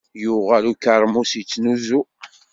[0.23, 2.01] Yuɣal ukermus yettnuzu.